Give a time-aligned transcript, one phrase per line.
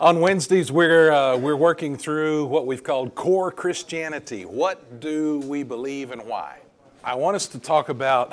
[0.00, 4.44] On Wednesdays, we're, uh, we're working through what we've called core Christianity.
[4.44, 6.60] What do we believe and why?
[7.02, 8.32] I want us to talk about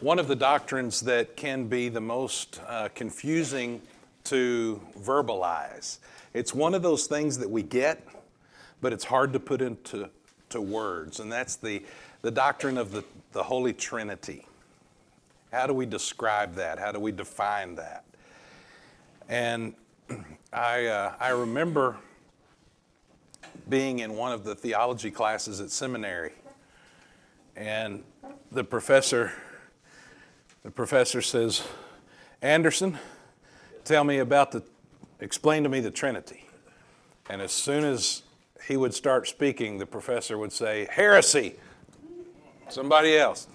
[0.00, 3.82] one of the doctrines that can be the most uh, confusing
[4.24, 5.98] to verbalize.
[6.32, 8.08] It's one of those things that we get,
[8.80, 10.08] but it's hard to put into
[10.48, 11.82] to words, and that's the,
[12.22, 14.46] the doctrine of the, the Holy Trinity.
[15.52, 16.78] How do we describe that?
[16.78, 18.04] How do we define that?
[19.28, 19.74] And
[20.52, 21.96] I, uh, I remember
[23.70, 26.32] being in one of the theology classes at seminary,
[27.56, 28.04] and
[28.50, 29.32] the professor,
[30.62, 31.62] the professor says,
[32.42, 32.98] Anderson,
[33.84, 34.62] tell me about the,
[35.20, 36.44] explain to me the Trinity.
[37.30, 38.22] And as soon as
[38.66, 41.54] he would start speaking, the professor would say, Heresy.
[42.68, 43.48] Somebody else.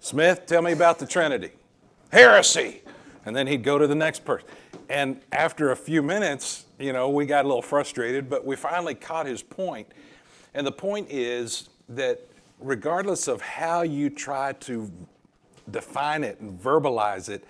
[0.00, 1.52] Smith, tell me about the Trinity.
[2.12, 2.82] Heresy.
[3.26, 4.48] And then he'd go to the next person.
[4.88, 8.94] And after a few minutes, you know, we got a little frustrated, but we finally
[8.94, 9.88] caught his point.
[10.54, 12.20] And the point is that
[12.60, 14.90] regardless of how you try to
[15.70, 17.44] define it and verbalize it,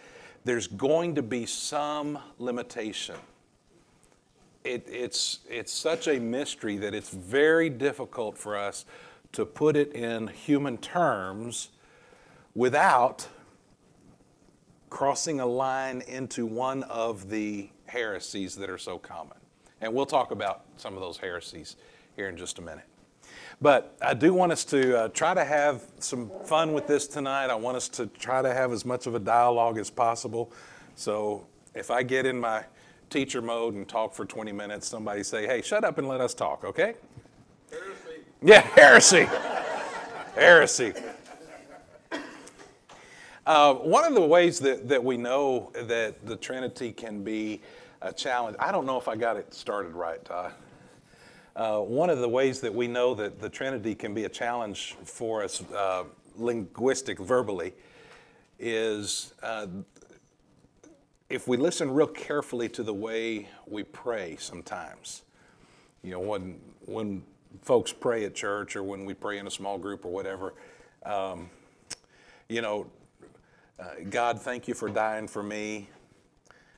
[0.44, 3.16] there's going to be some limitation.
[4.62, 8.84] It, it's, it's such a mystery that it's very difficult for us
[9.33, 11.70] to put it in human terms
[12.55, 13.27] without
[14.95, 19.37] crossing a line into one of the heresies that are so common.
[19.81, 21.75] And we'll talk about some of those heresies
[22.14, 22.84] here in just a minute.
[23.61, 27.47] But I do want us to uh, try to have some fun with this tonight.
[27.47, 30.53] I want us to try to have as much of a dialogue as possible.
[30.95, 32.62] So if I get in my
[33.11, 36.34] teacher mode and talk for 20 minutes, somebody say, hey, shut up and let us
[36.34, 36.95] talk, okay?
[37.69, 38.20] Heresy.
[38.41, 39.27] Yeah, heresy.
[40.37, 40.92] heresy.
[43.47, 47.61] Uh, one of the ways that, that we know that the Trinity can be
[48.00, 50.50] a challenge, I don't know if I got it started right, Ty.
[51.55, 54.97] Uh, one of the ways that we know that the Trinity can be a challenge
[55.05, 56.05] for us, uh,
[56.37, 57.75] linguistic, verbally,
[58.59, 59.66] is uh,
[61.28, 65.22] if we listen real carefully to the way we pray sometimes.
[66.03, 67.22] You know, when, when
[67.61, 70.55] folks pray at church or when we pray in a small group or whatever,
[71.05, 71.50] um,
[72.49, 72.87] you know,
[73.79, 75.89] uh, God, thank you for dying for me.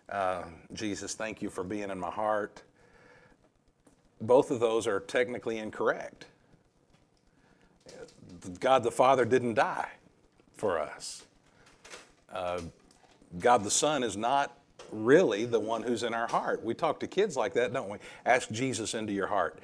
[0.08, 2.62] Uh, Jesus, thank you for being in my heart.
[4.20, 6.26] Both of those are technically incorrect.
[8.60, 9.90] God the Father didn't die
[10.54, 11.24] for us.
[12.32, 12.60] Uh,
[13.38, 14.56] God the Son is not
[14.92, 16.64] really the one who's in our heart.
[16.64, 17.98] We talk to kids like that, don't we?
[18.24, 19.58] Ask Jesus into your heart.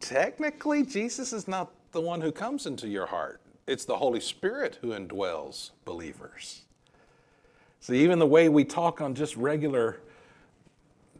[0.00, 3.40] Technically, Jesus is not the one who comes into your heart.
[3.66, 6.62] It's the Holy Spirit who indwells believers.
[7.80, 10.00] So even the way we talk on just regular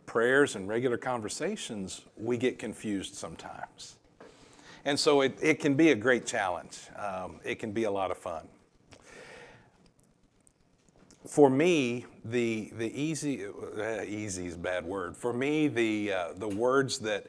[0.06, 3.96] prayers and regular conversations, we get confused sometimes.
[4.84, 6.80] And so it, it can be a great challenge.
[6.96, 8.48] Um, it can be a lot of fun.
[11.26, 15.16] For me, the, the easy, uh, easy is bad word.
[15.16, 17.26] For me, the, uh, the words that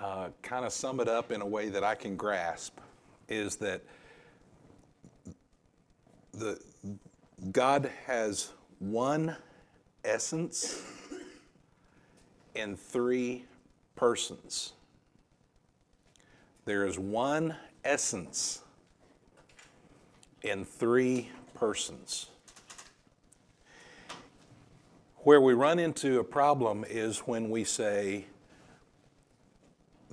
[0.00, 2.78] uh, kind of sum it up in a way that I can grasp
[3.28, 3.82] is that
[6.32, 6.60] the,
[7.50, 9.36] God has one
[10.04, 10.82] essence
[12.54, 13.44] in three
[13.96, 14.72] persons.
[16.64, 18.62] There is one essence
[20.42, 22.26] in three persons.
[25.18, 28.26] Where we run into a problem is when we say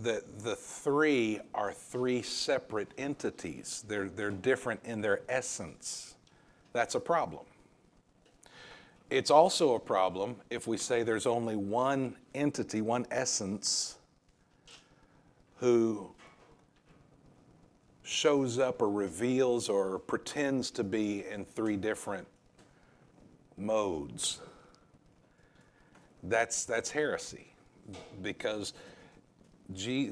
[0.04, 3.84] that the three are three separate entities.
[3.88, 6.16] They're, they're different in their essence.
[6.74, 7.46] That's a problem.
[9.10, 13.98] It's also a problem if we say there's only one entity, one essence,
[15.58, 16.12] who
[18.04, 22.28] shows up or reveals or pretends to be in three different
[23.58, 24.40] modes.
[26.24, 27.54] That's, that's heresy
[28.22, 28.74] because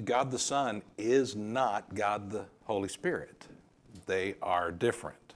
[0.06, 3.48] God the Son is not God the Holy Spirit.
[4.06, 5.34] They are different.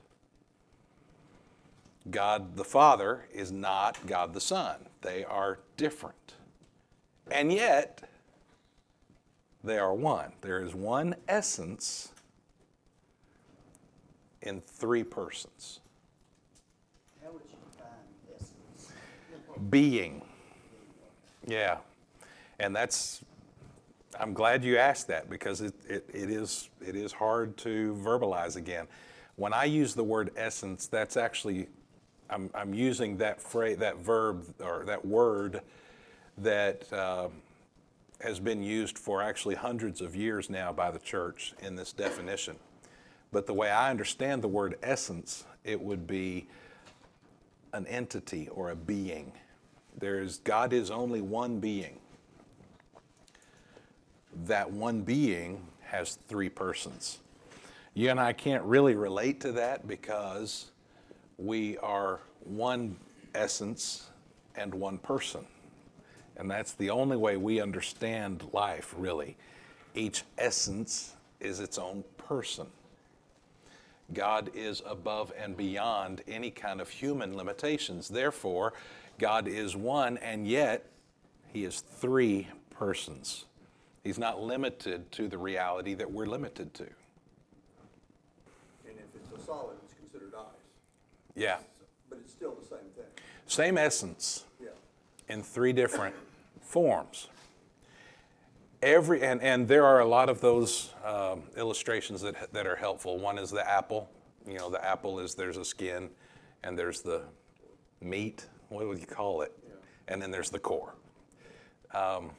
[2.09, 4.87] God the Father is not God the Son.
[5.01, 6.35] They are different.
[7.29, 8.09] And yet,
[9.63, 10.33] they are one.
[10.41, 12.11] There is one essence
[14.41, 15.79] in three persons.
[17.23, 17.87] How would you define
[18.35, 18.91] essence?
[19.69, 20.21] Being.
[21.47, 21.77] Yeah.
[22.59, 23.23] And that's,
[24.19, 28.55] I'm glad you asked that because it, it, it, is, it is hard to verbalize
[28.55, 28.87] again.
[29.35, 31.67] When I use the word essence, that's actually
[32.29, 35.61] I'm, I'm using that phrase, that verb, or that word
[36.37, 37.27] that uh,
[38.21, 42.55] has been used for actually hundreds of years now by the church in this definition.
[43.31, 46.47] But the way I understand the word essence, it would be
[47.73, 49.31] an entity or a being.
[49.97, 52.00] There's God is only one being.
[54.45, 57.19] That one being has three persons.
[57.93, 60.71] You and I can't really relate to that because
[61.37, 62.95] we are one
[63.35, 64.09] essence
[64.55, 65.45] and one person.
[66.37, 69.35] And that's the only way we understand life, really.
[69.93, 72.67] Each essence is its own person.
[74.13, 78.07] God is above and beyond any kind of human limitations.
[78.07, 78.73] Therefore,
[79.19, 80.85] God is one, and yet
[81.53, 83.45] He is three persons.
[84.03, 86.83] He's not limited to the reality that we're limited to.
[86.83, 90.43] And if it's a solid, it's considered ice.
[91.35, 91.57] Yeah.
[92.09, 93.05] But it's still the same thing.
[93.45, 94.69] Same essence Yeah.
[95.27, 96.15] in three different
[96.61, 97.27] forms.
[98.81, 103.19] Every, and, and there are a lot of those um, illustrations that, that are helpful.
[103.19, 104.09] One is the apple.
[104.47, 106.09] You know, the apple is there's a skin
[106.63, 107.21] and there's the
[108.01, 108.47] meat.
[108.69, 109.55] What would you call it?
[110.07, 110.95] And then there's the core.
[111.93, 112.31] Um,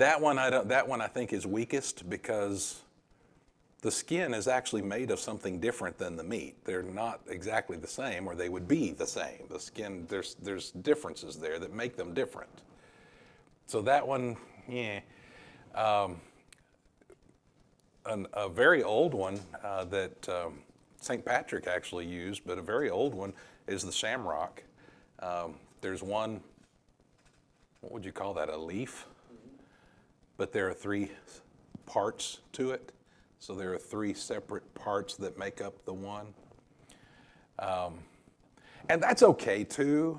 [0.00, 2.82] that one I don't, that one I think is weakest because
[3.82, 6.56] the skin is actually made of something different than the meat.
[6.64, 9.46] They're not exactly the same, or they would be the same.
[9.48, 12.50] The skin, there's there's differences there that make them different.
[13.66, 14.36] So that one,
[14.68, 15.00] yeah.
[15.74, 16.20] Um,
[18.06, 20.58] an, a very old one uh, that um,
[21.00, 21.24] St.
[21.24, 23.32] Patrick actually used, but a very old one
[23.66, 24.62] is the shamrock.
[25.20, 26.40] Um, there's one,
[27.80, 29.06] what would you call that, a leaf?
[30.40, 31.10] But there are three
[31.84, 32.92] parts to it.
[33.40, 36.28] So there are three separate parts that make up the one.
[37.58, 37.98] Um,
[38.88, 40.18] and that's okay too.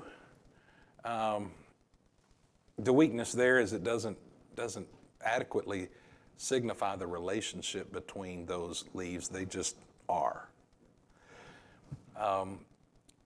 [1.04, 1.50] Um,
[2.78, 4.16] the weakness there is it doesn't,
[4.54, 4.86] doesn't
[5.24, 5.88] adequately
[6.36, 9.74] signify the relationship between those leaves, they just
[10.08, 10.48] are.
[12.16, 12.60] Um,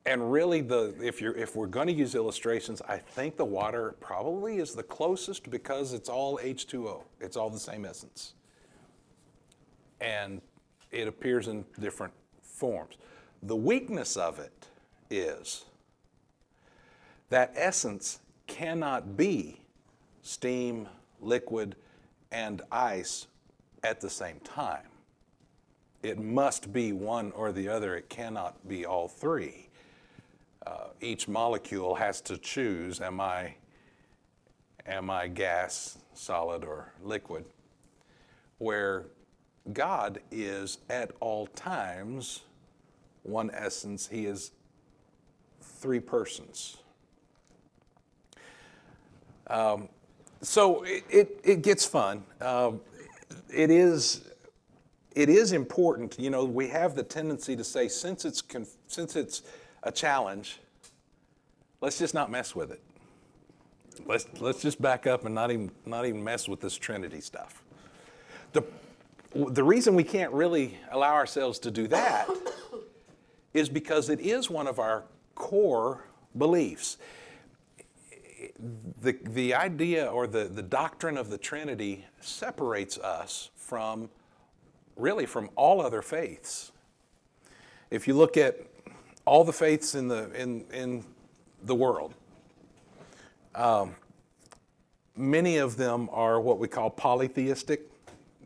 [0.07, 3.97] and really, the, if, you're, if we're going to use illustrations, I think the water
[4.01, 7.03] probably is the closest because it's all H2O.
[7.21, 8.35] It's all the same essence.
[10.01, 10.41] And
[10.93, 12.95] it appears in different forms.
[13.43, 14.69] The weakness of it
[15.11, 15.65] is
[17.31, 19.61] that essence cannot be
[20.23, 20.89] steam,
[21.21, 21.75] liquid,
[22.31, 23.27] and ice
[23.83, 24.87] at the same time.
[26.05, 29.66] It must be one or the other, it cannot be all three
[30.67, 33.55] uh, each molecule has to choose am I,
[34.87, 37.45] am I gas, solid, or liquid?
[38.59, 39.07] Where
[39.73, 42.43] God is at all times
[43.23, 44.53] one essence, He is
[45.61, 46.79] three persons.
[49.49, 49.89] Um,
[50.43, 52.25] so it, it, it, gets fun.
[52.41, 52.81] Um,
[53.53, 54.29] it is
[55.15, 56.19] it is important.
[56.19, 58.43] You know, we have the tendency to say since it's
[58.87, 59.43] since it's
[59.87, 60.59] a challenge,
[61.81, 62.83] let's just not mess with it.
[64.05, 67.63] Let's, let's just back up and not even, not even mess with this Trinity stuff.
[68.53, 68.65] The,
[69.35, 72.29] the reason we can't really allow ourselves to do that
[73.55, 75.05] is because it is one of our
[75.37, 76.05] core
[76.37, 76.99] beliefs.
[79.01, 84.11] The, the idea or the, the doctrine of the Trinity separates us from
[84.97, 86.73] really from all other faiths.
[87.91, 88.59] If you look at
[89.27, 91.05] all the faiths in the, in, in
[91.65, 92.15] the world.
[93.55, 93.97] Um,
[95.17, 97.91] many of them are what we call polytheistic,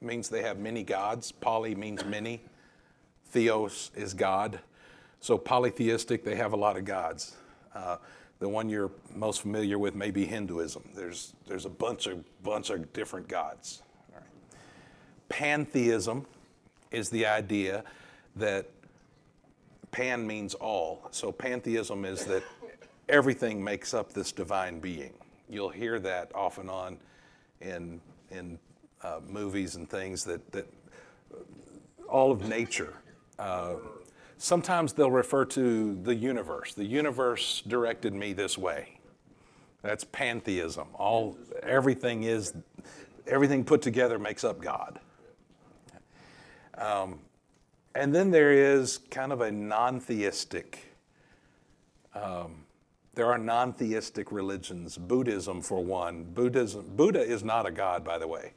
[0.00, 1.30] means they have many gods.
[1.30, 2.40] Poly means many,
[3.26, 4.58] theos is God.
[5.20, 7.36] So polytheistic, they have a lot of gods.
[7.74, 7.98] Uh,
[8.38, 10.82] the one you're most familiar with may be Hinduism.
[10.94, 13.82] There's, there's a bunch of, bunch of different gods.
[15.28, 16.26] Pantheism
[16.90, 17.84] is the idea
[18.36, 18.66] that
[19.90, 21.08] pan means all.
[21.10, 22.42] So pantheism is that
[23.08, 25.12] everything makes up this divine being.
[25.48, 26.98] You'll hear that off and on
[27.60, 28.58] in, in
[29.02, 30.66] uh, movies and things that, that
[32.08, 32.94] all of nature.
[33.38, 33.74] Uh,
[34.38, 36.74] sometimes they'll refer to the universe.
[36.74, 38.98] The universe directed me this way.
[39.82, 40.88] That's pantheism.
[40.94, 42.52] All everything is
[43.26, 45.00] everything put together makes up God.
[46.76, 47.20] Um,
[47.94, 50.78] and then there is kind of a non theistic,
[52.14, 52.64] um,
[53.14, 56.24] there are non theistic religions, Buddhism for one.
[56.24, 58.52] Buddhism, Buddha is not a god, by the way.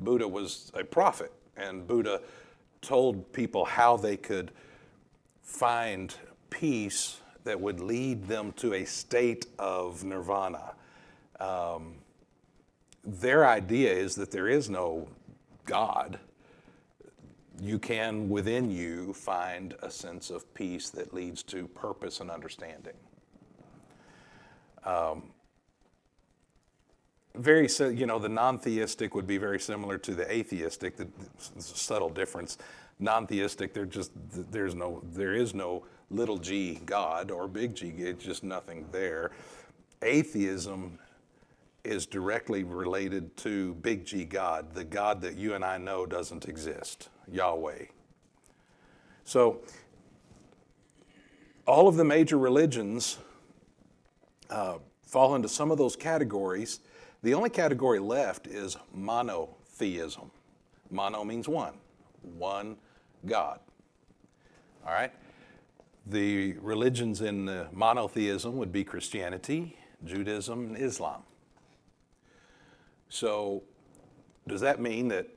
[0.00, 2.20] Buddha was a prophet, and Buddha
[2.80, 4.50] told people how they could
[5.42, 6.14] find
[6.50, 10.74] peace that would lead them to a state of nirvana.
[11.40, 11.94] Um,
[13.04, 15.08] their idea is that there is no
[15.64, 16.18] God.
[17.62, 22.94] You can within you find a sense of peace that leads to purpose and understanding.
[24.84, 25.22] Um,
[27.36, 30.96] very, you know, the non-theistic would be very similar to the atheistic.
[30.96, 31.06] The,
[31.54, 32.58] the subtle difference.
[32.98, 34.10] Non-theistic, there just
[34.50, 37.90] there's no there is no little g God or big G.
[37.96, 39.30] It's just nothing there.
[40.02, 40.98] Atheism
[41.84, 46.48] is directly related to big G God, the God that you and I know doesn't
[46.48, 47.86] exist, Yahweh.
[49.24, 49.60] So,
[51.66, 53.18] all of the major religions
[54.50, 56.80] uh, fall into some of those categories.
[57.22, 60.30] The only category left is monotheism.
[60.90, 61.74] Mono means one,
[62.22, 62.76] one
[63.24, 63.60] God.
[64.84, 65.12] All right?
[66.06, 71.22] The religions in the monotheism would be Christianity, Judaism, and Islam.
[73.08, 73.62] So,
[74.48, 75.28] does that mean that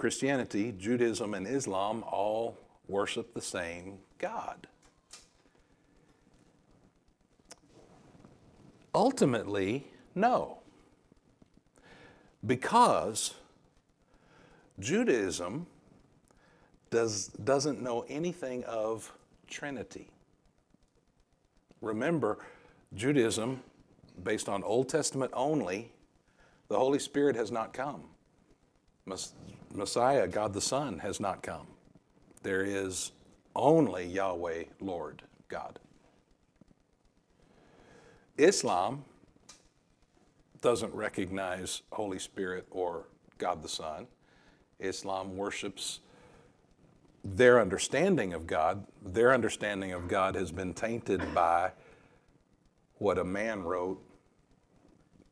[0.00, 2.56] Christianity, Judaism, and Islam all
[2.88, 4.66] worship the same God?
[8.94, 10.60] Ultimately, no.
[12.46, 13.34] Because
[14.78, 15.66] Judaism
[16.88, 19.12] does, doesn't know anything of
[19.48, 20.08] Trinity.
[21.82, 22.38] Remember,
[22.94, 23.62] Judaism,
[24.24, 25.92] based on Old Testament only,
[26.68, 28.04] the Holy Spirit has not come.
[29.72, 31.66] Messiah, God the Son, has not come.
[32.42, 33.12] There is
[33.54, 35.78] only Yahweh, Lord God.
[38.36, 39.04] Islam
[40.60, 43.06] doesn't recognize Holy Spirit or
[43.38, 44.06] God the Son.
[44.78, 46.00] Islam worships
[47.24, 48.86] their understanding of God.
[49.04, 51.72] Their understanding of God has been tainted by
[52.98, 54.02] what a man wrote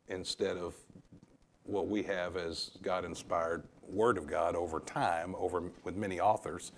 [0.08, 0.74] instead of
[1.64, 6.72] what we have as God inspired Word of God over time, over with many authors.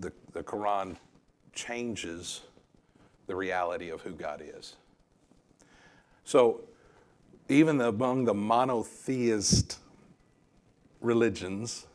[0.00, 0.96] The, the Quran
[1.54, 2.42] changes
[3.26, 4.76] the reality of who God is.
[6.24, 6.60] So,
[7.48, 9.78] even among the monotheist
[11.00, 11.86] religions,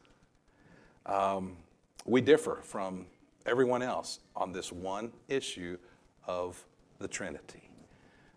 [1.06, 1.58] um,
[2.06, 3.06] we differ from
[3.46, 5.78] everyone else on this one issue
[6.26, 6.64] of
[7.00, 7.70] the Trinity.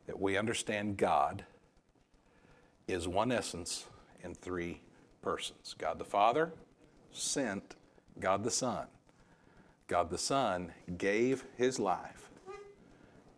[0.06, 1.44] That we understand God
[2.88, 3.86] is one essence
[4.22, 4.80] in three
[5.24, 6.52] persons God the Father
[7.10, 7.76] sent
[8.20, 8.86] God the Son.
[9.88, 12.30] God the Son gave his life.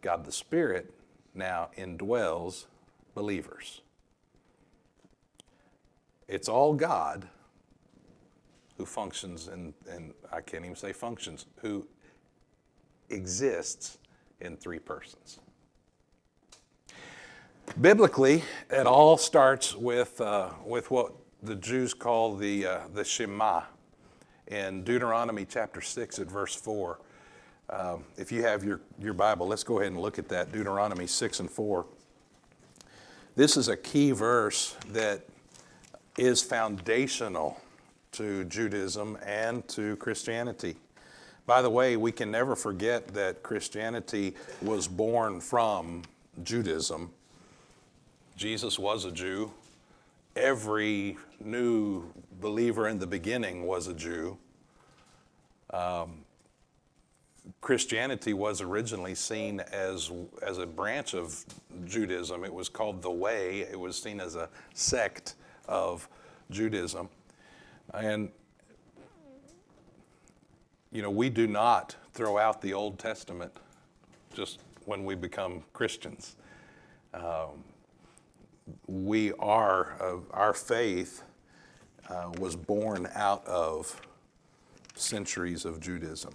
[0.03, 0.93] God the Spirit
[1.33, 2.67] now indwells
[3.15, 3.83] believers.
[6.29, 7.29] It's all God
[8.77, 9.73] who functions and
[10.33, 11.87] I can't even say functions, who
[13.11, 13.99] exists
[14.41, 15.39] in three persons.
[17.81, 21.15] Biblically, it all starts with, uh, with what
[21.47, 23.63] the Jews call the, uh, the Shema
[24.49, 26.99] in Deuteronomy chapter 6 at verse 4.
[27.71, 31.07] Um, if you have your, your Bible, let's go ahead and look at that Deuteronomy
[31.07, 31.87] 6 and 4.
[33.37, 35.23] This is a key verse that
[36.19, 37.61] is foundational
[38.13, 40.75] to Judaism and to Christianity.
[41.47, 46.03] By the way, we can never forget that Christianity was born from
[46.43, 47.11] Judaism.
[48.37, 49.53] Jesus was a Jew.
[50.35, 52.05] Every new
[52.41, 54.39] believer in the beginning was a Jew.
[55.71, 56.25] Um,
[57.61, 60.11] Christianity was originally seen as,
[60.43, 61.45] as a branch of
[61.85, 62.45] Judaism.
[62.45, 65.35] It was called the Way, it was seen as a sect
[65.69, 66.09] of
[66.51, 67.09] Judaism.
[67.95, 68.31] And,
[70.91, 73.53] you know, we do not throw out the Old Testament
[74.35, 76.37] just when we become Christians.
[77.15, 77.65] Um,
[78.87, 81.23] we are, uh, our faith
[82.09, 84.01] uh, was born out of
[84.95, 86.35] centuries of Judaism.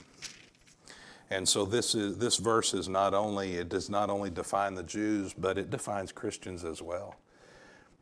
[1.30, 4.84] And so this is this verse is not only it does not only define the
[4.84, 7.16] Jews, but it defines Christians as well.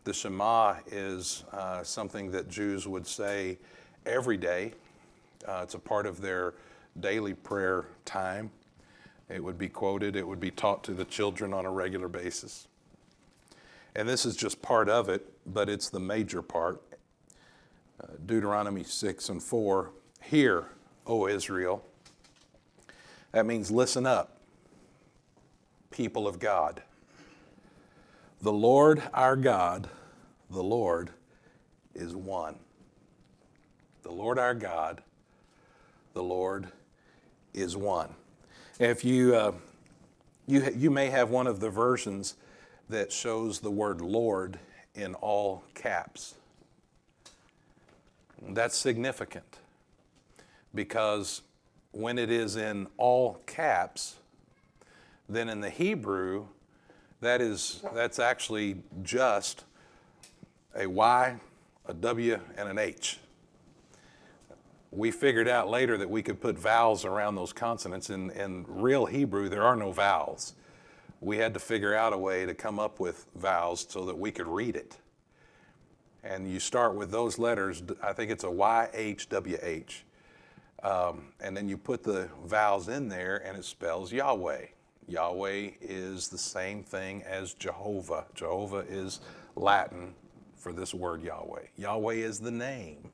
[0.04, 3.60] The Shema is uh, something that Jews would say
[4.06, 4.74] every day.
[5.48, 6.56] Uh, it's a part of their
[7.00, 8.50] daily prayer time.
[9.30, 12.68] It would be quoted, it would be taught to the children on a regular basis.
[13.96, 16.81] And this is just part of it, but it's the major part.
[18.01, 19.91] Uh, Deuteronomy 6 and 4
[20.22, 20.67] Hear,
[21.08, 21.84] O Israel.
[23.31, 24.38] That means listen up,
[25.91, 26.81] people of God.
[28.41, 29.89] The Lord our God
[30.50, 31.12] the Lord
[31.93, 32.55] is one.
[34.03, 35.03] The Lord our God,
[36.13, 36.67] the Lord
[37.53, 38.10] is one.
[38.79, 39.51] If you, uh,
[40.48, 42.36] you, you may have one of the versions
[42.89, 44.60] that shows the word Lord
[44.96, 46.36] in all caps.
[48.41, 49.58] That's significant
[50.74, 51.41] because
[51.91, 54.15] when it is in all caps,
[55.27, 56.48] then in the Hebrew,
[57.22, 59.65] that is that's actually just
[60.75, 61.39] a Y,
[61.86, 63.19] a W, and an H.
[64.91, 68.10] We figured out later that we could put vowels around those consonants.
[68.10, 70.53] In, in real Hebrew, there are no vowels.
[71.22, 74.32] We had to figure out a way to come up with vowels so that we
[74.32, 74.98] could read it.
[76.24, 80.06] And you start with those letters, I think it's a Y, H, W, H.
[80.84, 84.66] Um, and then you put the vowels in there and it spells Yahweh.
[85.08, 88.26] Yahweh is the same thing as Jehovah.
[88.36, 89.20] Jehovah is
[89.56, 90.14] Latin
[90.56, 91.64] for this word Yahweh.
[91.78, 93.12] Yahweh is the name.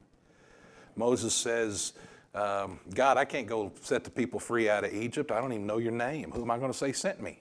[0.95, 1.93] Moses says,
[2.33, 5.31] um, God, I can't go set the people free out of Egypt.
[5.31, 6.31] I don't even know your name.
[6.31, 7.39] Who am I going to say sent me?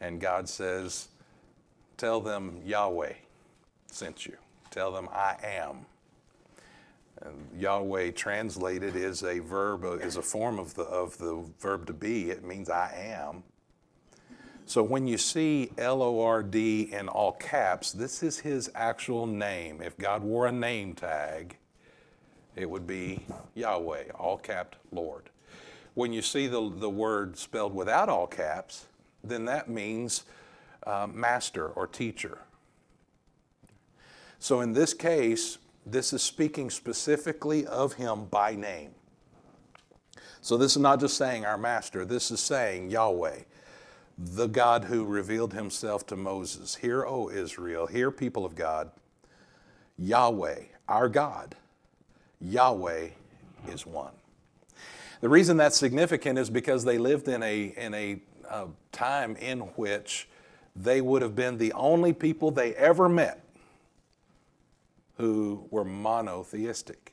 [0.00, 1.08] And God says,
[1.96, 3.12] Tell them Yahweh
[3.86, 4.36] sent you.
[4.70, 5.86] Tell them I am.
[7.20, 11.86] And Yahweh translated is a verb, uh, is a form of the, of the verb
[11.88, 12.30] to be.
[12.30, 13.42] It means I am.
[14.64, 19.26] So when you see L O R D in all caps, this is his actual
[19.26, 19.82] name.
[19.82, 21.56] If God wore a name tag,
[22.56, 25.28] it would be Yahweh, all capped Lord.
[25.94, 28.86] When you see the, the word spelled without all caps,
[29.22, 30.24] then that means
[30.86, 32.38] uh, master or teacher.
[34.38, 38.92] So in this case, this is speaking specifically of him by name.
[40.40, 43.40] So this is not just saying our master, this is saying Yahweh
[44.22, 46.76] the God who revealed himself to Moses.
[46.76, 48.90] Hear, O Israel, hear, people of God,
[49.98, 51.56] Yahweh, our God,
[52.40, 53.08] Yahweh
[53.68, 54.12] is one.
[55.22, 59.60] The reason that's significant is because they lived in a, in a uh, time in
[59.76, 60.28] which
[60.76, 63.44] they would have been the only people they ever met
[65.16, 67.12] who were monotheistic.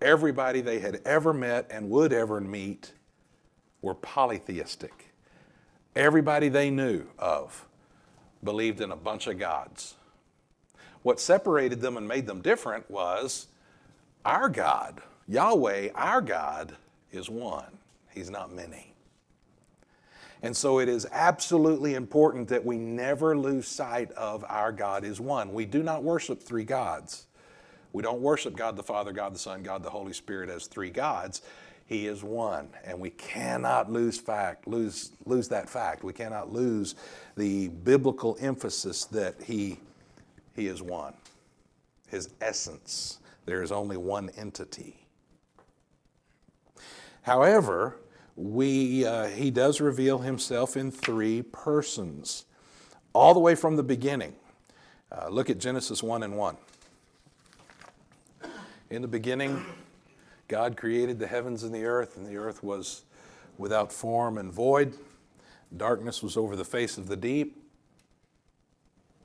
[0.00, 2.92] Everybody they had ever met and would ever meet
[3.80, 5.12] were polytheistic.
[5.96, 7.66] Everybody they knew of
[8.42, 9.94] believed in a bunch of gods.
[11.02, 13.46] What separated them and made them different was
[14.24, 16.76] our God, Yahweh, our God,
[17.12, 17.78] is one.
[18.10, 18.93] He's not many.
[20.44, 25.18] And so it is absolutely important that we never lose sight of our God is
[25.18, 25.54] one.
[25.54, 27.24] We do not worship three gods.
[27.94, 30.90] We don't worship God the Father, God the Son, God the Holy Spirit as three
[30.90, 31.40] gods.
[31.86, 36.04] He is one, and we cannot lose fact, lose, lose that fact.
[36.04, 36.94] We cannot lose
[37.38, 39.78] the biblical emphasis that he,
[40.54, 41.14] he is one.
[42.08, 43.18] His essence.
[43.46, 45.06] There is only one entity.
[47.22, 47.96] However,
[48.36, 52.44] we, uh, he does reveal himself in three persons,
[53.12, 54.34] all the way from the beginning.
[55.12, 56.56] Uh, look at Genesis 1 and 1.
[58.90, 59.64] In the beginning,
[60.48, 63.02] God created the heavens and the earth, and the earth was
[63.56, 64.94] without form and void.
[65.76, 67.62] Darkness was over the face of the deep.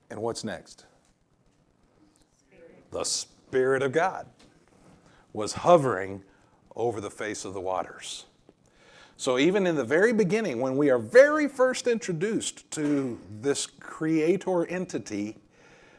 [0.10, 0.86] And what's next?
[2.91, 4.28] The Spirit of God
[5.34, 6.24] was hovering
[6.76, 8.26] over the face of the waters.
[9.19, 14.65] So, even in the very beginning, when we are very first introduced to this creator
[14.67, 15.36] entity,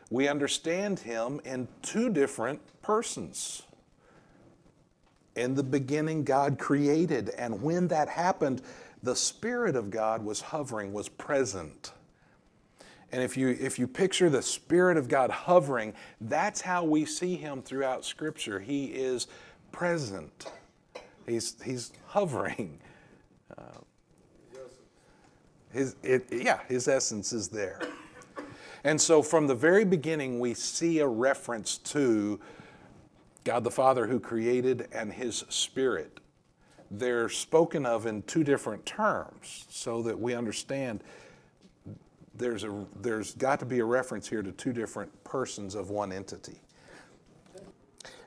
[0.08, 3.60] we understand him in two different persons.
[5.36, 8.62] In the beginning, God created, and when that happened,
[9.02, 11.92] the Spirit of God was hovering, was present.
[13.12, 17.36] And if you, if you picture the Spirit of God hovering, that's how we see
[17.36, 18.60] Him throughout Scripture.
[18.60, 19.26] He is
[19.72, 20.46] present,
[21.26, 22.80] He's, he's hovering.
[25.72, 27.80] His, it, yeah, His essence is there.
[28.82, 32.40] And so from the very beginning, we see a reference to
[33.44, 36.18] God the Father who created and His Spirit.
[36.90, 41.04] They're spoken of in two different terms so that we understand
[42.34, 46.10] there's, a, there's got to be a reference here to two different persons of one
[46.10, 46.60] entity.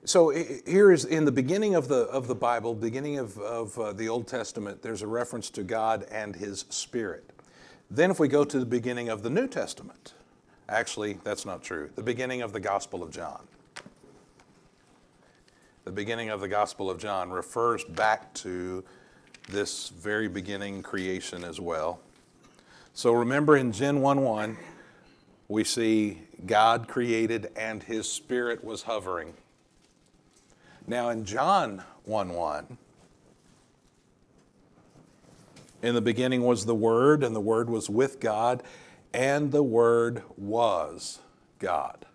[0.05, 3.93] So here is in the beginning of the, of the Bible, beginning of, of uh,
[3.93, 7.29] the Old Testament, there's a reference to God and His Spirit.
[7.89, 10.13] Then if we go to the beginning of the New Testament,
[10.67, 13.47] actually, that's not true, the beginning of the Gospel of John
[15.85, 18.85] the beginning of the Gospel of John refers back to
[19.49, 21.99] this very beginning creation as well.
[22.93, 24.57] So remember in Gen 1 1,
[25.49, 29.33] we see God created and his spirit was hovering.
[30.85, 32.77] Now in John 1 1,
[35.81, 38.63] in the beginning was the Word, and the Word was with God,
[39.13, 41.19] and the Word was
[41.59, 42.05] God.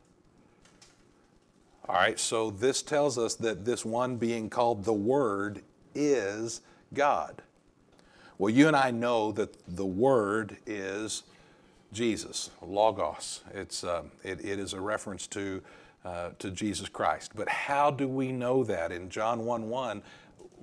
[1.88, 5.62] All right, so this tells us that this one being called the Word
[5.94, 6.60] is
[6.92, 7.40] God.
[8.36, 11.22] Well, you and I know that the Word is
[11.92, 13.40] Jesus, Logos.
[13.54, 15.62] It's, uh, it, it is a reference to,
[16.04, 17.32] uh, to Jesus Christ.
[17.34, 18.92] But how do we know that?
[18.92, 20.02] In John 1 1,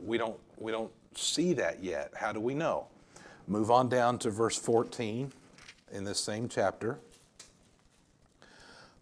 [0.03, 2.11] we don't, we don't see that yet.
[2.15, 2.87] How do we know?
[3.47, 5.31] Move on down to verse 14
[5.91, 6.99] in this same chapter.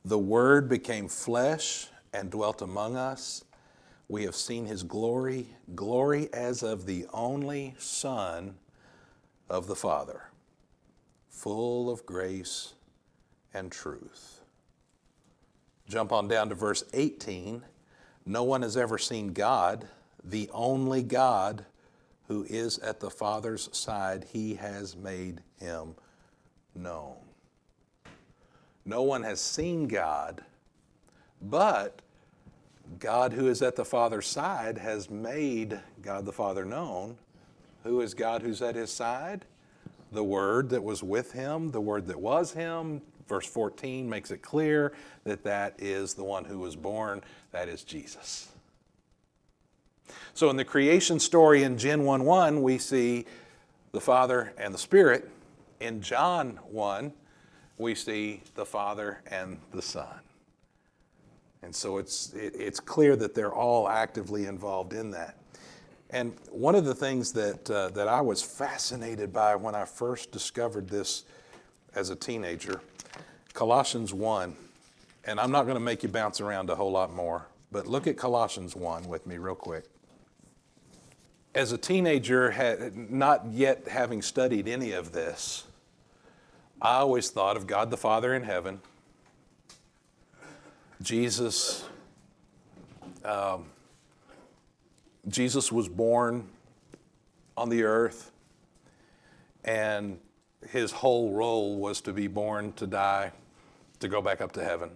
[0.06, 3.46] The Word became flesh and dwelt among us.
[4.10, 8.56] We have seen his glory, glory as of the only Son
[9.50, 10.24] of the Father,
[11.30, 12.74] full of grace
[13.54, 14.43] and truth.
[15.88, 17.64] Jump on down to verse 18.
[18.26, 19.88] No one has ever seen God,
[20.24, 21.66] the only God
[22.28, 24.26] who is at the Father's side.
[24.32, 25.96] He has made him
[26.74, 27.18] known.
[28.86, 30.42] No one has seen God,
[31.42, 32.02] but
[33.00, 37.18] God, who is at the Father's side, has made God the Father known.
[37.84, 39.46] Who is God who's at his side?
[40.12, 43.02] The Word that was with him, the Word that was him.
[43.28, 47.84] Verse 14 makes it clear that that is the one who was born, that is
[47.84, 48.50] Jesus.
[50.34, 53.26] So in the creation story in Gen 1 1, we see
[53.92, 55.30] the Father and the Spirit.
[55.80, 57.14] In John 1,
[57.78, 60.20] we see the Father and the Son.
[61.62, 65.38] And so it's, it, it's clear that they're all actively involved in that.
[66.10, 70.32] And one of the things that, uh, that I was fascinated by when I first
[70.32, 71.24] discovered this
[71.96, 72.82] as a teenager,
[73.54, 74.56] Colossians 1,
[75.26, 78.08] and I'm not going to make you bounce around a whole lot more, but look
[78.08, 79.86] at Colossians 1 with me, real quick.
[81.54, 85.66] As a teenager, not yet having studied any of this,
[86.82, 88.82] I always thought of God the Father in heaven
[91.04, 91.84] Jesus,
[93.26, 93.66] um,
[95.28, 96.48] Jesus was born
[97.58, 98.32] on the earth,
[99.66, 100.18] and
[100.70, 103.34] his whole role was to be born, to die,
[104.04, 104.92] to go back up to heaven.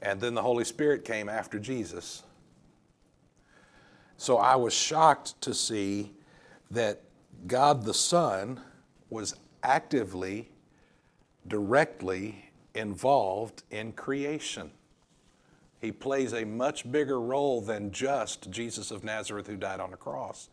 [0.00, 2.22] And then the Holy Spirit came after Jesus.
[4.16, 6.12] So I was shocked to see
[6.70, 7.02] that
[7.46, 8.60] God the Son
[9.10, 10.50] was actively,
[11.48, 14.70] directly involved in creation.
[15.80, 19.96] He plays a much bigger role than just Jesus of Nazareth who died on the
[19.96, 20.48] cross.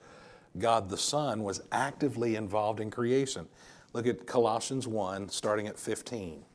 [0.58, 3.47] God the Son was actively involved in creation.
[3.93, 6.45] Look at Colossians 1, starting at 15.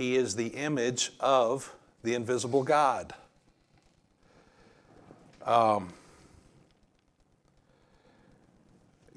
[0.00, 3.12] He is the image of the invisible God.
[5.44, 5.92] Um,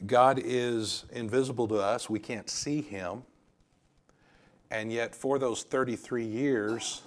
[0.06, 3.24] God is invisible to us, we can't see him.
[4.72, 7.02] And yet, for those 33 years,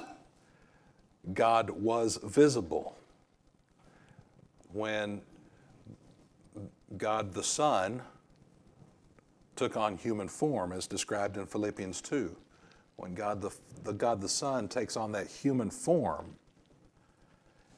[1.35, 2.97] God was visible.
[4.73, 5.21] When
[6.97, 8.01] God the Son
[9.55, 12.35] took on human form, as described in Philippians 2.
[12.97, 13.51] When God the,
[13.85, 16.37] the God the Son takes on that human form,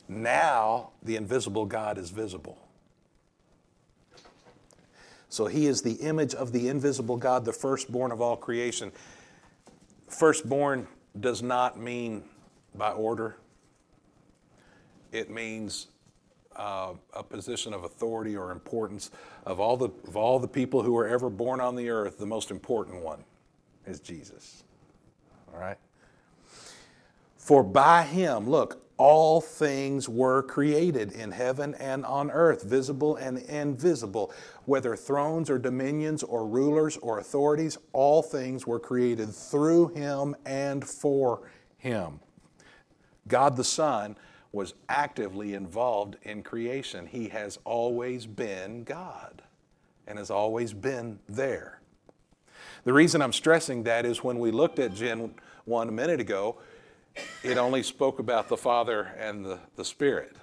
[0.09, 2.59] now the invisible God is visible.
[5.29, 8.91] So he is the image of the invisible God, the firstborn of all creation.
[10.09, 10.89] Firstborn
[11.21, 12.23] does not mean
[12.75, 13.37] by order,
[15.13, 15.89] it means
[16.55, 19.11] uh, a position of authority or importance.
[19.45, 22.27] Of all, the, of all the people who were ever born on the earth, the
[22.27, 23.25] most important one
[23.87, 24.65] is Jesus.
[25.53, 25.79] All right?
[27.37, 33.39] For by him, look, all things were created in heaven and on earth, visible and
[33.39, 34.33] invisible,
[34.65, 40.87] whether thrones or dominions or rulers or authorities, all things were created through him and
[40.87, 42.19] for him.
[43.29, 44.17] God the Son
[44.51, 47.07] was actively involved in creation.
[47.07, 49.43] He has always been God
[50.07, 51.78] and has always been there.
[52.89, 55.35] The reason I'm stressing that is when we looked at Gen
[55.67, 56.57] 1 a minute ago,
[57.43, 60.37] it only spoke about the Father and the, the Spirit.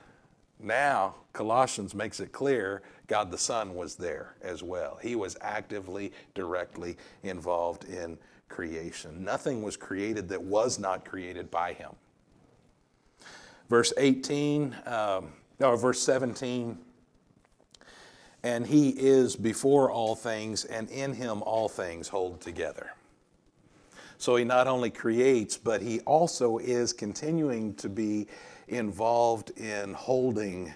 [0.59, 4.99] Now, Colossians makes it clear God the Son was there as well.
[5.01, 8.15] He was actively, directly involved in
[8.47, 9.23] creation.
[9.23, 11.93] Nothing was created that was not created by Him.
[13.69, 16.77] Verse 18, um, or verse 17,
[18.45, 22.91] and He is before all things, and in Him all things hold together.
[24.17, 28.27] So he not only creates, but he also is continuing to be
[28.67, 30.73] involved in holding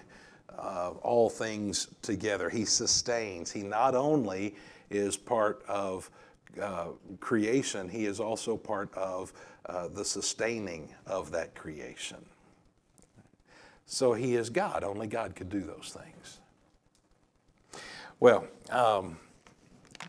[0.58, 2.50] uh, all things together.
[2.50, 3.50] He sustains.
[3.50, 4.56] He not only
[4.90, 6.10] is part of
[6.60, 6.88] uh,
[7.20, 9.32] creation, he is also part of
[9.66, 12.18] uh, the sustaining of that creation.
[13.86, 14.84] So he is God.
[14.84, 16.39] Only God could do those things.
[18.20, 19.16] Well, um,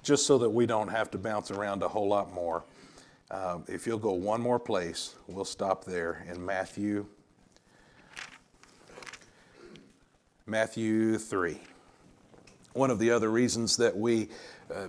[0.04, 2.66] just so that we don't have to bounce around a whole lot more,
[3.32, 7.06] uh, if you'll go one more place, we'll stop there in Matthew.
[10.46, 11.58] Matthew 3.
[12.74, 14.28] One of the other reasons that we
[14.74, 14.88] uh,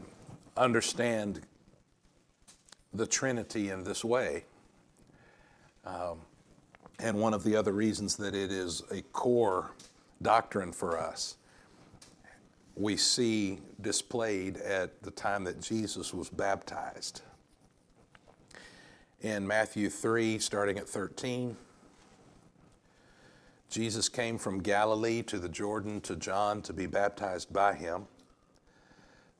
[0.56, 1.42] understand
[2.92, 4.46] the Trinity in this way,
[5.84, 6.18] um,
[6.98, 9.70] and one of the other reasons that it is a core
[10.20, 11.36] doctrine for us,
[12.74, 17.22] we see displayed at the time that Jesus was baptized.
[19.20, 21.56] In Matthew 3, starting at 13,
[23.70, 28.06] Jesus came from Galilee to the Jordan to John to be baptized by him.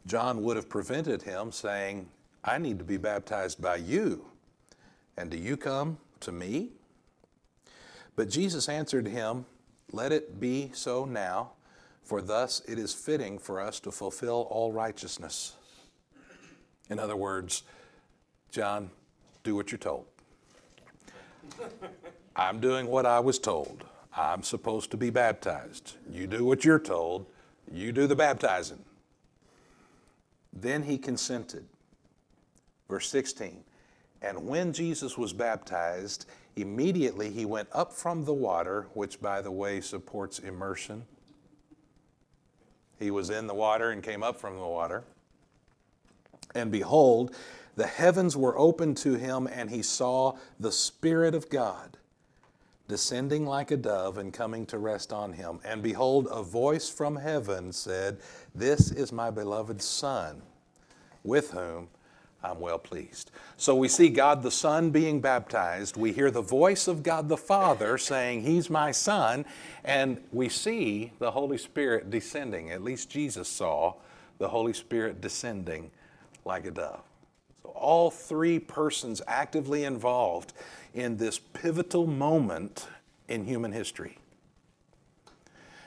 [0.06, 2.08] John would have prevented him, saying,
[2.44, 4.24] I need to be baptized by you,
[5.16, 6.70] and do you come to me?
[8.16, 9.46] But Jesus answered him,
[9.92, 11.52] Let it be so now,
[12.12, 15.54] for thus it is fitting for us to fulfill all righteousness.
[16.90, 17.62] In other words,
[18.50, 18.90] John,
[19.44, 20.04] do what you're told.
[22.36, 23.84] I'm doing what I was told.
[24.14, 25.94] I'm supposed to be baptized.
[26.10, 27.24] You do what you're told,
[27.72, 28.84] you do the baptizing.
[30.52, 31.64] Then he consented.
[32.90, 33.64] Verse 16
[34.20, 39.50] And when Jesus was baptized, immediately he went up from the water, which, by the
[39.50, 41.06] way, supports immersion.
[43.02, 45.02] He was in the water and came up from the water.
[46.54, 47.34] And behold,
[47.74, 51.96] the heavens were opened to him, and he saw the Spirit of God
[52.88, 55.58] descending like a dove and coming to rest on him.
[55.64, 58.18] And behold, a voice from heaven said,
[58.54, 60.42] This is my beloved Son,
[61.24, 61.88] with whom
[62.44, 63.30] I'm well pleased.
[63.56, 65.96] So we see God the Son being baptized.
[65.96, 69.44] We hear the voice of God the Father saying, He's my Son.
[69.84, 72.70] And we see the Holy Spirit descending.
[72.70, 73.94] At least Jesus saw
[74.38, 75.90] the Holy Spirit descending
[76.44, 77.02] like a dove.
[77.62, 80.52] So all three persons actively involved
[80.94, 82.88] in this pivotal moment
[83.28, 84.18] in human history.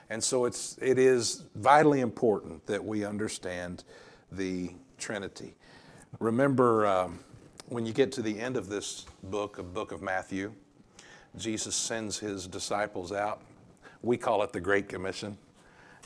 [0.08, 3.84] And so it's, it is vitally important that we understand
[4.30, 5.54] the Trinity.
[6.18, 7.18] Remember, um,
[7.68, 10.50] when you get to the end of this book, the book of Matthew,
[11.36, 13.42] Jesus sends his disciples out.
[14.00, 15.36] We call it the Great Commission.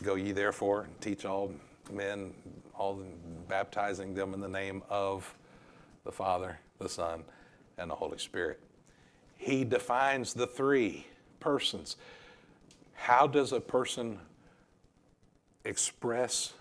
[0.02, 1.52] Go ye therefore and teach all
[1.92, 2.34] men,
[2.76, 3.00] all
[3.48, 5.32] baptizing them in the name of
[6.02, 7.22] the Father, the Son,
[7.78, 8.58] and the Holy Spirit.
[9.36, 11.06] He defines the three
[11.38, 11.96] persons.
[12.94, 14.18] How does a person
[15.64, 16.54] express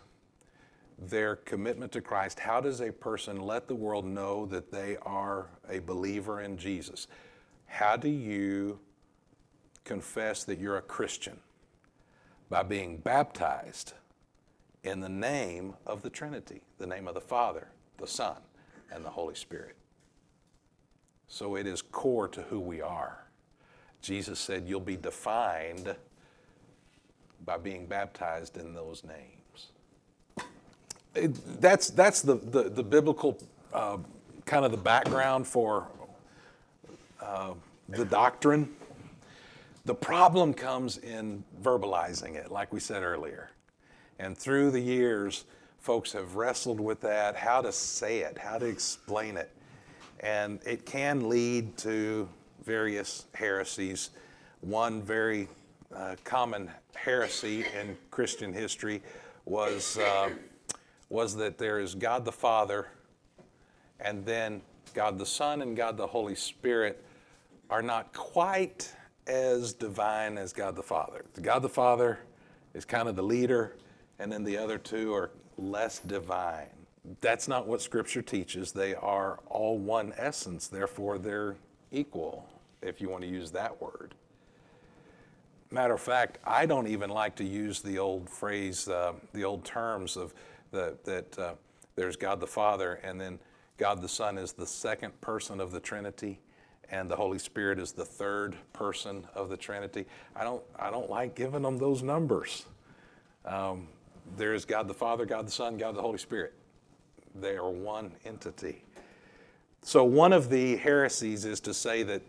[1.01, 2.39] their commitment to Christ?
[2.39, 7.07] How does a person let the world know that they are a believer in Jesus?
[7.65, 8.79] How do you
[9.85, 11.39] confess that you're a Christian?
[12.49, 13.93] By being baptized
[14.83, 18.37] in the name of the Trinity, the name of the Father, the Son,
[18.91, 19.75] and the Holy Spirit.
[21.27, 23.25] So it is core to who we are.
[24.01, 25.95] Jesus said, You'll be defined
[27.45, 29.38] by being baptized in those names.
[31.13, 33.37] That's that's the, the, the biblical
[33.73, 33.97] uh,
[34.45, 35.87] kind of the background for
[37.21, 37.53] uh,
[37.89, 38.69] the doctrine.
[39.85, 43.49] The problem comes in verbalizing it, like we said earlier.
[44.19, 45.45] And through the years,
[45.79, 49.49] folks have wrestled with that how to say it, how to explain it.
[50.19, 52.27] And it can lead to
[52.65, 54.11] various heresies.
[54.61, 55.47] One very
[55.95, 59.01] uh, common heresy in Christian history
[59.45, 60.29] was, uh,
[61.09, 62.87] was that there is God the Father,
[63.99, 64.61] and then
[64.93, 67.03] God the Son and God the Holy Spirit
[67.69, 68.93] are not quite
[69.27, 71.25] as divine as God the Father.
[71.41, 72.19] God the Father
[72.73, 73.75] is kind of the leader,
[74.19, 76.67] and then the other two are less divine.
[77.21, 78.71] That's not what Scripture teaches.
[78.71, 81.55] They are all one essence, therefore, they're
[81.91, 82.47] equal,
[82.81, 84.13] if you want to use that word.
[85.71, 89.63] Matter of fact, I don't even like to use the old phrase, uh, the old
[89.63, 90.33] terms of
[90.71, 91.53] the, that uh,
[91.95, 93.39] there's God the Father, and then
[93.77, 96.39] God the Son is the second person of the Trinity,
[96.91, 100.05] and the Holy Spirit is the third person of the Trinity.
[100.35, 102.65] I don't, I don't like giving them those numbers.
[103.45, 103.87] Um,
[104.37, 106.53] there is God the Father, God the Son, God the Holy Spirit.
[107.35, 108.83] They are one entity.
[109.81, 112.21] So, one of the heresies is to say that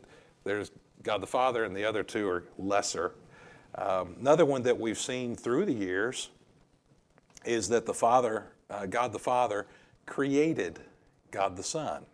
[0.45, 0.71] there's
[1.03, 3.13] God the Father and the other two are lesser.
[3.75, 6.31] Um, another one that we've seen through the years
[7.45, 9.67] is that the Father, uh, God the Father,
[10.07, 10.81] created
[11.31, 12.05] God the Son,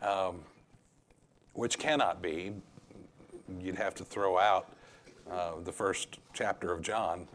[0.00, 0.40] um,
[1.54, 2.52] which cannot be.
[3.60, 4.74] You'd have to throw out
[5.30, 7.28] uh, the first chapter of John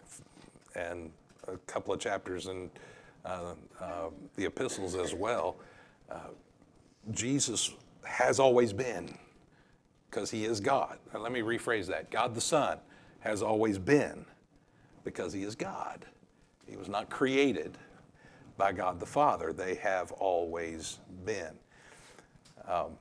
[0.75, 1.11] and
[1.47, 2.69] a couple of chapters in
[3.25, 5.57] uh, uh, the epistles as well.
[6.09, 6.29] Uh,
[7.11, 7.73] Jesus
[8.03, 9.17] has always been
[10.09, 10.97] because he is God.
[11.13, 12.79] Now, let me rephrase that God the Son
[13.19, 14.25] has always been
[15.03, 16.05] because he is God.
[16.69, 17.77] He was not created
[18.57, 21.57] by God the Father, they have always been.
[22.67, 22.97] Um,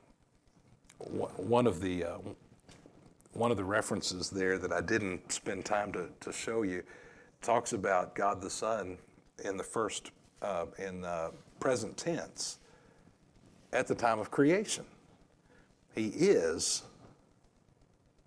[0.99, 2.17] one of the uh,
[3.33, 6.83] one of the references there that I didn't spend time to, to show you
[7.41, 8.97] talks about God the Son
[9.43, 12.59] in the first uh, in the present tense
[13.73, 14.85] at the time of creation.
[15.93, 16.83] He is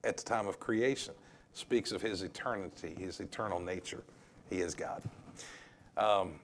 [0.05, 1.15] at the time of creation.
[1.53, 4.03] Speaks of his eternity, his eternal nature.
[4.49, 5.03] He is God.
[6.01, 6.41] Um,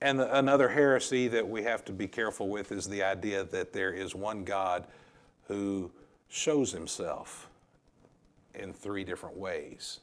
[0.00, 3.72] and the, another heresy that we have to be careful with is the idea that
[3.72, 4.86] there is one God
[5.48, 5.90] who
[6.28, 7.50] shows himself
[8.54, 10.00] in three different ways.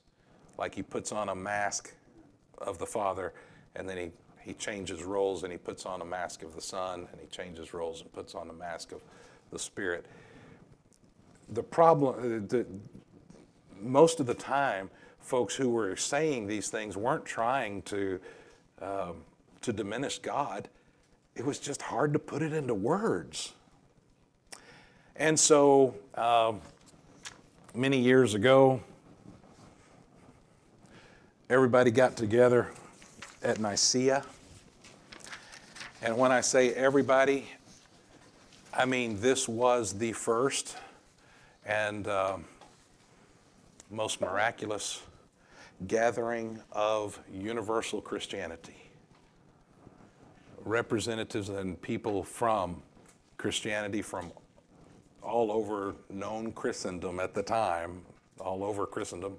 [0.58, 1.94] Like he puts on a mask
[2.58, 3.34] of the Father,
[3.76, 7.08] and then he, he changes roles and he puts on a mask of the Son,
[7.12, 9.02] and he changes roles and puts on a mask of
[9.52, 10.06] the Spirit.
[11.50, 12.66] The problem, uh, the,
[13.82, 14.90] most of the time,
[15.20, 18.20] folks who were saying these things weren't trying to
[18.82, 19.24] um,
[19.62, 20.70] to diminish God,
[21.36, 23.54] it was just hard to put it into words.
[25.16, 26.62] And so, um,
[27.74, 28.82] many years ago,
[31.50, 32.72] everybody got together
[33.44, 34.24] at Nicaea.
[36.02, 37.48] And when I say everybody,
[38.74, 40.78] I mean this was the first
[41.66, 42.46] and um,
[43.90, 45.02] most miraculous
[45.86, 48.88] gathering of universal Christianity
[50.68, 52.82] representatives and people from
[53.38, 54.32] Christianity from
[55.22, 58.02] all over known Christendom at the time,
[58.40, 59.38] all over Christendom,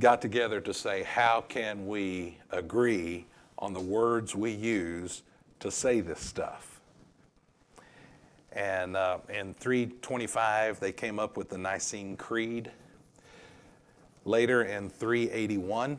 [0.00, 3.26] got together to say, how can we agree
[3.58, 5.22] on the words we use
[5.60, 6.80] to say this stuff?
[8.52, 12.70] And uh, in 325, they came up with the Nicene Creed.
[14.24, 15.98] Later in 381,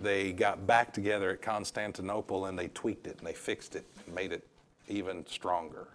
[0.00, 4.14] they got back together at Constantinople and they tweaked it and they fixed it and
[4.14, 4.46] made it
[4.88, 5.88] even stronger.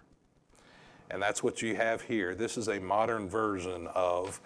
[1.10, 2.36] And that's what you have here.
[2.36, 4.40] This is a modern version of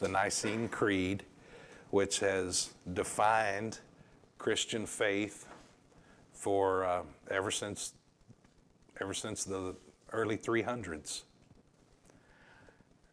[0.00, 1.22] the Nicene Creed,
[1.90, 3.78] which has defined
[4.38, 5.46] Christian faith
[6.32, 7.92] for uh, ever since
[9.00, 9.76] ever since the
[10.12, 11.22] early 300s.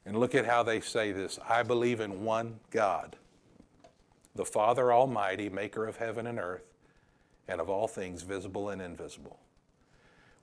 [0.04, 3.16] And look at how they say this I believe in one God
[4.36, 6.74] the Father Almighty, maker of heaven and earth,
[7.48, 9.40] and of all things visible and invisible.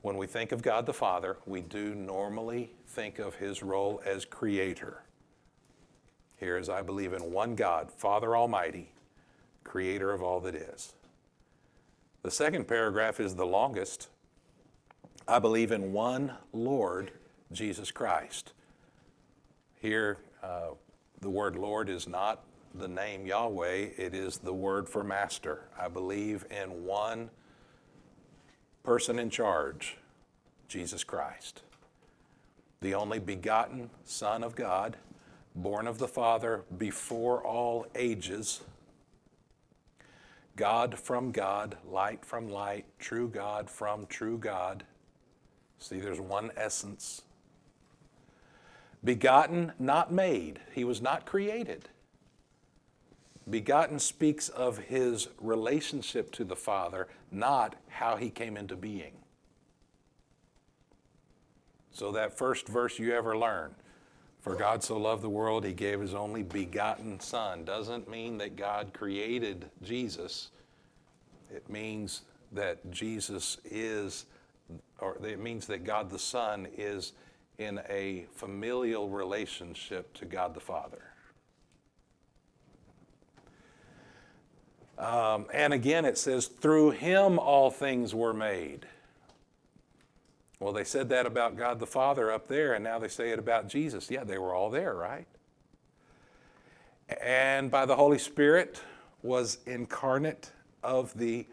[0.01, 4.25] When we think of God the Father, we do normally think of his role as
[4.25, 5.03] creator.
[6.39, 8.91] Here is, I believe in one God, Father Almighty,
[9.63, 10.95] creator of all that is.
[12.23, 14.09] The second paragraph is the longest.
[15.29, 17.13] I believe in one Lord,
[17.53, 18.55] Jesus Christ.
[19.81, 20.71] Here, uh,
[21.21, 25.65] the word Lord is not the name Yahweh, it is the word for master.
[25.79, 27.31] I believe in one
[28.83, 29.99] person in charge,
[30.69, 31.63] Jesus Christ,
[32.81, 34.97] the only begotten Son of God,
[35.55, 38.63] born of the Father before all ages.
[40.57, 44.85] God from God, light from light, true God from true God.
[45.79, 47.23] See, there's one essence.
[49.05, 50.61] Begotten, not made.
[50.73, 51.89] He was not created.
[53.51, 59.15] Begotten speaks of his relationship to the Father, not how he came into being.
[61.91, 63.75] So, that first verse you ever learn,
[64.41, 68.57] for God so loved the world, he gave his only begotten Son, doesn't mean that
[68.57, 70.51] God created Jesus.
[71.55, 72.23] It means
[72.53, 74.27] that Jesus is,
[74.99, 77.13] or it means that God the Son is
[77.59, 81.12] in a familial relationship to God the Father.
[84.99, 88.87] Um, and again, it says, through him all things were made.
[90.61, 93.39] Well, they said that about God the Father up there, and now they say it
[93.39, 94.11] about Jesus.
[94.11, 95.27] Yeah, they were all there, right?
[97.21, 98.81] And by the Holy Spirit
[99.23, 101.47] was incarnate of the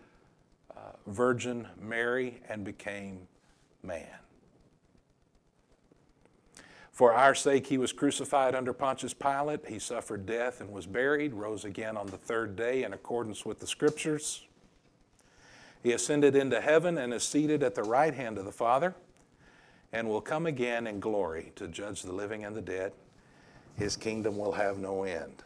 [0.75, 3.27] uh, Virgin Mary and became
[3.81, 4.18] man.
[6.99, 9.65] For our sake, he was crucified under Pontius Pilate.
[9.65, 13.61] He suffered death and was buried, rose again on the third day in accordance with
[13.61, 14.43] the scriptures,
[15.81, 18.95] He ascended into heaven and is seated at the right hand of the Father
[19.93, 22.91] and will come again in glory to judge the living and the dead.
[23.77, 25.41] His kingdom will have no end.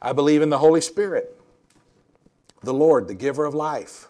[0.00, 1.40] I believe in the Holy Spirit,
[2.62, 4.06] the Lord, the giver of life.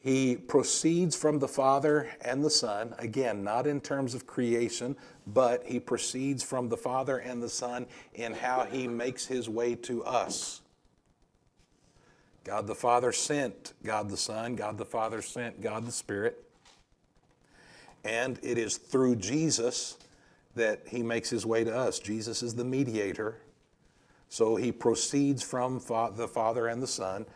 [0.00, 4.96] He proceeds from the Father and the Son, again, not in terms of creation,
[5.26, 9.74] but he proceeds from the Father and the Son in how he makes his way
[9.74, 10.62] to us.
[12.44, 16.44] God the Father sent God the Son, God the Father sent God the Spirit.
[18.04, 19.98] And it is through Jesus
[20.54, 21.98] that he makes his way to us.
[21.98, 23.36] Jesus is the mediator.
[24.28, 27.26] So he proceeds from the Father and the Son,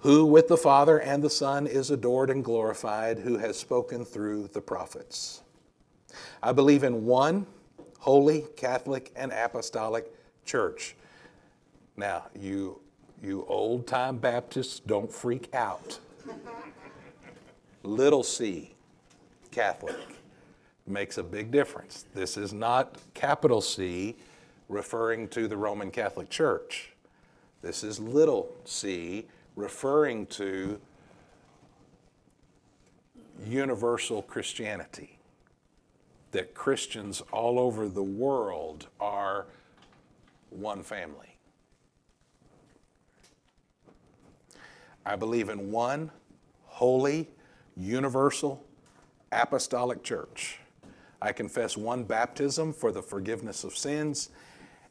[0.00, 4.48] who with the Father and the Son is adored and glorified, who has spoken through
[4.48, 5.42] the prophets.
[6.42, 7.46] I believe in one
[7.98, 10.06] holy, Catholic, and apostolic
[10.44, 10.96] church.
[11.96, 12.80] Now, you,
[13.22, 15.98] you old time Baptists, don't freak out.
[17.82, 18.74] Little c,
[19.50, 19.96] Catholic,
[20.86, 22.06] makes a big difference.
[22.14, 24.16] This is not capital C
[24.68, 26.92] referring to the Roman Catholic Church.
[27.60, 29.26] This is little c
[29.56, 30.80] referring to
[33.46, 35.18] universal Christianity.
[36.32, 39.46] That Christians all over the world are
[40.50, 41.36] one family.
[45.04, 46.10] I believe in one
[46.66, 47.28] holy,
[47.76, 48.64] universal,
[49.32, 50.60] apostolic church.
[51.20, 54.30] I confess one baptism for the forgiveness of sins,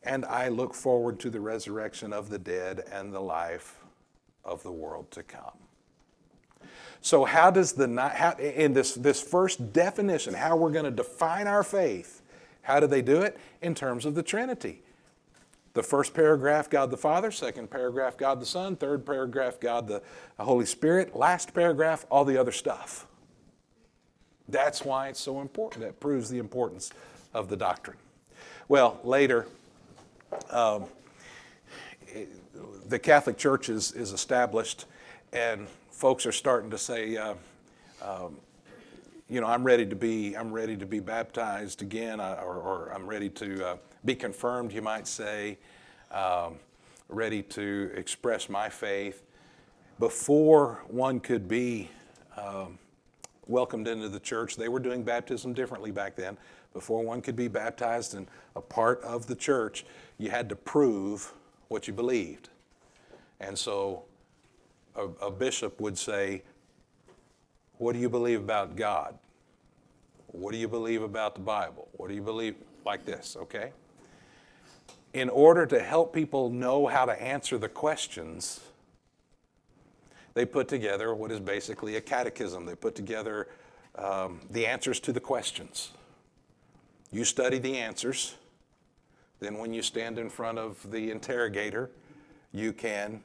[0.04, 3.79] and I look forward to the resurrection of the dead and the life
[4.44, 5.58] of the world to come.
[7.02, 11.48] So, how does the how, in this this first definition, how we're going to define
[11.48, 12.22] our faith?
[12.62, 13.38] How do they do it?
[13.62, 14.82] In terms of the Trinity.
[15.74, 17.32] The first paragraph, God the Father.
[17.32, 18.76] Second paragraph, God the Son.
[18.76, 20.02] Third paragraph, God the
[20.38, 21.16] Holy Spirit.
[21.16, 23.08] Last paragraph, all the other stuff.
[24.48, 25.86] That's why it's so important.
[25.86, 26.92] That proves the importance
[27.34, 27.98] of the doctrine.
[28.68, 29.48] Well, later,
[30.50, 30.86] um,
[32.88, 34.86] the Catholic Church is, is established,
[35.34, 37.34] and folks are starting to say, uh,
[38.02, 38.38] um,
[39.30, 42.92] you know, I'm ready to be, I'm ready to be baptized again, uh, or, or,
[42.94, 45.58] I'm ready to uh, be confirmed, you might say,
[46.12, 46.56] um,
[47.10, 49.24] ready to express my faith.
[50.00, 51.90] Before one could be
[52.38, 52.80] um,
[53.50, 54.56] welcomed into the church.
[54.56, 56.38] They were doing baptism differently back then.
[56.74, 59.86] Before one could be baptized and a part of the church,
[60.18, 61.34] you had to prove
[61.70, 62.50] what you believed.
[63.40, 64.04] And so
[64.96, 66.44] a, a bishop would say,
[67.78, 69.18] What do you believe about God?
[70.28, 71.88] What do you believe about the Bible?
[71.94, 72.56] What do you believe?
[72.86, 73.72] Like this, okay?
[75.14, 78.62] In order to help people know how to answer the questions,
[80.34, 82.66] they put together what is basically a catechism.
[82.66, 83.48] They put together
[83.96, 85.92] um, the answers to the questions.
[87.12, 88.36] You study the answers.
[89.40, 91.90] Then, when you stand in front of the interrogator,
[92.52, 93.24] you can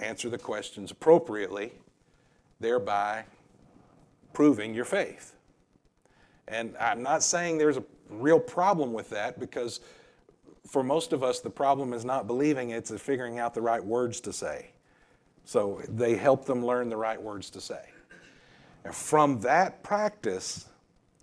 [0.00, 1.72] answer the questions appropriately,
[2.60, 3.24] thereby
[4.32, 5.34] proving your faith.
[6.48, 9.80] And I'm not saying there's a real problem with that because
[10.66, 14.20] for most of us, the problem is not believing, it's figuring out the right words
[14.20, 14.70] to say.
[15.44, 17.82] So they help them learn the right words to say.
[18.84, 20.66] And from that practice,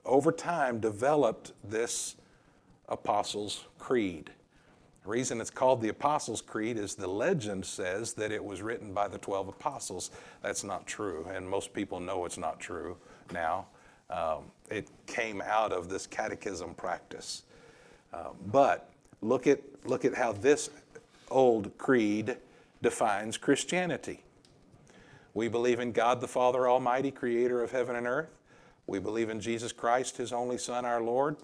[0.05, 2.15] over time, developed this
[2.89, 4.31] Apostles' Creed.
[5.03, 8.93] The reason it's called the Apostles' Creed is the legend says that it was written
[8.93, 10.11] by the 12 apostles.
[10.41, 12.97] That's not true, and most people know it's not true
[13.31, 13.67] now.
[14.09, 17.43] Um, it came out of this catechism practice.
[18.13, 18.89] Um, but
[19.21, 20.69] look at, look at how this
[21.29, 22.37] old creed
[22.81, 24.23] defines Christianity.
[25.33, 28.29] We believe in God the Father Almighty, creator of heaven and earth.
[28.87, 31.37] We believe in Jesus Christ, his only Son, our Lord.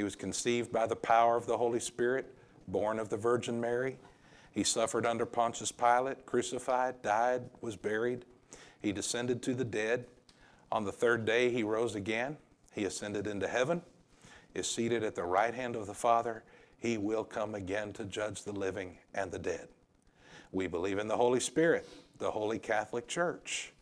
[0.00, 2.34] He was conceived by the power of the Holy Spirit,
[2.68, 3.98] born of the Virgin Mary.
[4.50, 8.24] He suffered under Pontius Pilate, crucified, died, was buried.
[8.80, 10.06] He descended to the dead.
[10.72, 12.38] On the third day, he rose again.
[12.72, 13.82] He ascended into heaven,
[14.54, 16.44] is seated at the right hand of the Father.
[16.78, 19.68] He will come again to judge the living and the dead.
[20.50, 21.86] We believe in the Holy Spirit,
[22.16, 23.74] the Holy Catholic Church,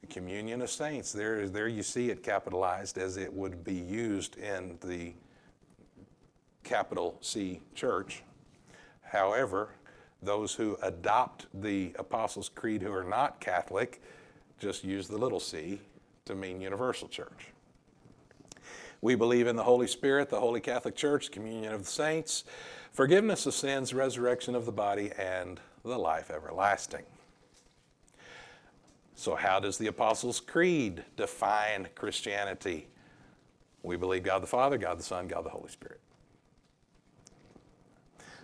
[0.00, 1.12] the communion of saints.
[1.12, 5.12] There, there you see it capitalized as it would be used in the
[6.66, 8.22] capital C church.
[9.02, 9.70] However,
[10.22, 14.02] those who adopt the Apostles' Creed who are not Catholic
[14.58, 15.80] just use the little c
[16.24, 17.48] to mean universal church.
[19.00, 22.44] We believe in the Holy Spirit, the Holy Catholic Church, communion of the saints,
[22.92, 27.04] forgiveness of sins, resurrection of the body, and the life everlasting.
[29.14, 32.88] So, how does the Apostles' Creed define Christianity?
[33.82, 36.00] We believe God the Father, God the Son, God the Holy Spirit.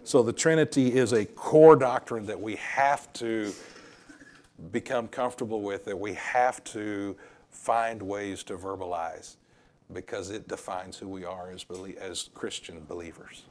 [0.04, 3.52] So, the Trinity is a core doctrine that we have to
[4.72, 7.16] become comfortable with, that we have to
[7.50, 9.36] find ways to verbalize
[9.92, 13.42] because it defines who we are as, belie- as Christian believers.